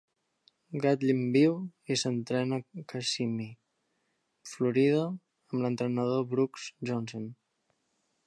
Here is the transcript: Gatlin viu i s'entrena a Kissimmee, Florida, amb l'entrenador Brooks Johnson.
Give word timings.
Gatlin 0.83 1.19
viu 1.33 1.51
i 1.95 1.97
s'entrena 2.03 2.59
a 2.79 2.85
Kissimmee, 2.93 3.51
Florida, 4.53 5.05
amb 5.51 5.65
l'entrenador 5.65 6.27
Brooks 6.35 6.65
Johnson. 6.91 7.29